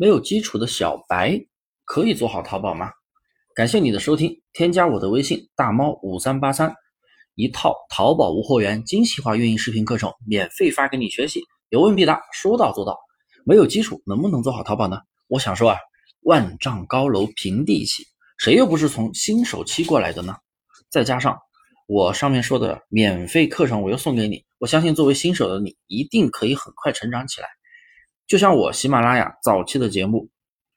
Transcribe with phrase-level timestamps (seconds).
[0.00, 1.44] 没有基础的小白
[1.84, 2.92] 可以做好淘宝吗？
[3.52, 6.72] 感谢你的收听，添加我的微信大猫五三八三，
[7.34, 12.96] 一套淘宝无货源精细化运营视频课程免费发给你学习，有问必答，说到做到。
[13.44, 15.00] 没有基础能不能做好淘宝呢？
[15.26, 15.78] 我想说啊，
[16.20, 18.04] 万丈高楼平地起，
[18.38, 20.36] 谁又不是从新手期过来的呢？
[20.88, 21.36] 再加上
[21.88, 27.48] 我上面说的免费课程，我又送给你，我相信作为新手的你一定可以很快成长起来。
[28.28, 30.28] 就像我喜马拉雅早期的节目，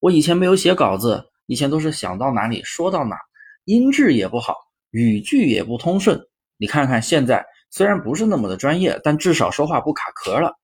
[0.00, 3.16] 我以前没有写稿子，以前都是想到哪里说到哪，
[3.64, 4.56] 音质也不好，
[4.90, 6.20] 语句也不通顺。
[6.56, 10.56] 你看看现在，虽然不是那么的专业，但至少说话不卡壳了，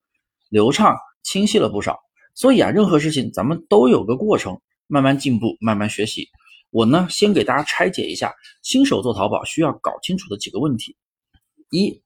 [0.48, 2.00] 流畅清晰了不少。
[2.34, 6.30] 所以啊，任何事情咱们都有个过程，慢慢进步，慢慢学习。
[6.70, 10.96] 我呢，先给大家拆解一下新手做淘宝需要搞清楚的几个问题：
[11.70, 12.02] 一，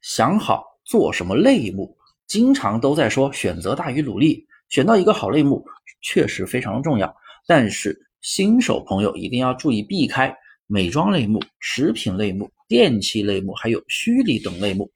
[0.00, 1.94] 想好做什么类目。
[2.26, 5.64] 经常都在说选择大于努力，选到一个好类目
[6.02, 7.14] 确实非常重要。
[7.46, 10.34] 但是新手朋友一定要注意避开
[10.66, 14.90] 美妆类目、食品类目、电器类目，还有虚拟等类目。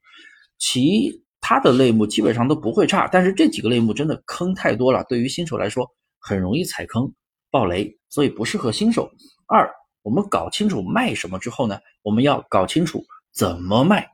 [0.58, 7.10] 其他的类目基本上都不会差，但是这几个类目真的坑太多了，对于新手来说很容易踩坑
[7.50, 9.10] 爆雷，所以不适合新手。
[9.46, 9.70] 二，
[10.02, 14.06] 我们搞清楚卖什么之后呢，我们要搞清楚怎么卖。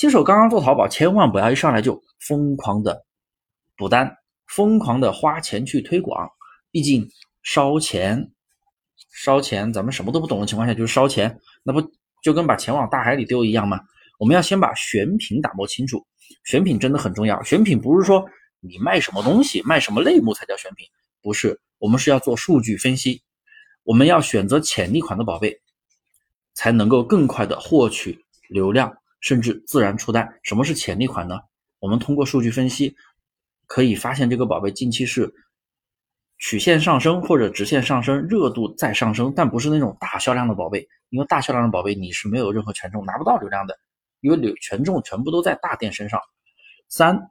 [0.00, 3.04] 新手刚刚做淘宝，千万不要一上来就疯狂的
[3.76, 6.26] 补单，疯狂的花钱去推广，
[6.70, 7.06] 毕竟
[7.42, 8.30] 烧钱，
[9.12, 11.82] 烧钱，咱们什么都不懂的情况下就是烧钱，那不
[12.22, 13.78] 就跟把钱往大海里丢一样吗？
[14.18, 16.02] 我们要先把选品打磨清楚，
[16.44, 17.42] 选品真的很重要。
[17.42, 18.24] 选品不是说
[18.60, 20.86] 你卖什么东西，卖什么类目才叫选品，
[21.20, 23.20] 不是，我们是要做数据分析，
[23.82, 25.60] 我们要选择潜力款的宝贝，
[26.54, 28.96] 才能够更快的获取流量。
[29.20, 30.28] 甚至自然出单。
[30.42, 31.38] 什么是潜力款呢？
[31.78, 32.94] 我们通过数据分析，
[33.66, 35.32] 可以发现这个宝贝近期是
[36.38, 40.86] 曲线上升或者直线上升，热度在上升，但不是那种大销量的宝贝。
[41.10, 43.76] 因为大销量的宝贝你是没有任何权重，拿不到流量的，
[44.20, 46.20] 因为流权重全部都在大店身上。
[46.88, 47.30] 三，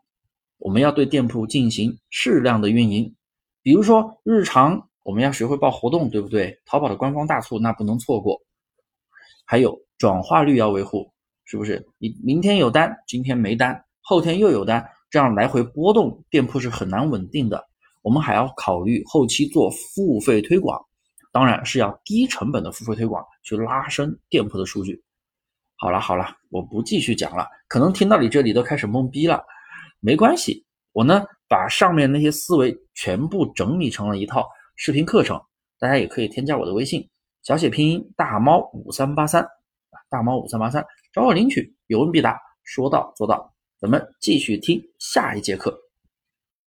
[0.57, 3.15] 我们要对店铺进行适量的运营，
[3.61, 6.59] 比如说日常我们要学会报活动，对不对？
[6.65, 8.41] 淘宝的官方大促那不能错过，
[9.45, 11.11] 还有转化率要维护。
[11.49, 17.65] 是不是你明天有单，今天没单，后天又有单，这样来回波动，店铺是很难稳定的。
[18.03, 20.79] 我们还要考虑后期做付费推广，
[21.31, 25.03] 当然是要低成本的付费推广去拉升店铺的数据。
[25.75, 29.43] 好了好了，我不继续讲了，可能听到你这里都开始懵逼了，
[30.01, 35.41] 没关系，我呢把上面那些思维全部整理成了一套视频课程，
[35.79, 37.09] 大家也可以添加我的微信，
[37.41, 39.43] 小写拼音大猫五三八三
[40.09, 40.85] 大猫五三八三。
[41.13, 43.53] 找我领取，有问必答，说到做到。
[43.79, 45.88] 咱们继续听下一节课。